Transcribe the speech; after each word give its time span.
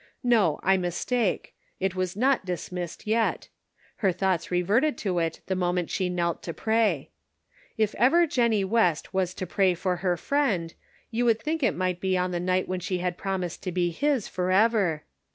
No, 0.23 0.59
I 0.63 0.77
mistake. 0.77 1.53
It 1.79 1.93
was 1.93 2.15
not 2.15 2.43
dismissed 2.43 3.05
yet; 3.05 3.49
her 3.97 4.11
thoughts 4.11 4.49
reverted 4.49 4.97
to 4.97 5.19
it 5.19 5.41
the 5.45 5.53
moment 5.55 5.91
she 5.91 6.09
knelt 6.09 6.41
to 6.41 6.55
pray. 6.55 7.11
If 7.77 7.93
ever 7.93 8.25
Jennie 8.25 8.63
West 8.65 9.13
was 9.13 9.35
to 9.35 9.45
pray 9.45 9.75
for 9.75 9.97
her 9.97 10.17
friend 10.17 10.73
you 11.11 11.23
would 11.25 11.39
think 11.39 11.61
it 11.61 11.75
might 11.75 11.99
be 12.01 12.17
on 12.17 12.31
the 12.31 12.39
night 12.39 12.67
when 12.67 12.79
she 12.79 12.97
had 12.97 13.15
promised 13.15 13.61
to 13.61 13.71
be 13.71 13.91
his 13.91 14.27
forever. 14.27 15.03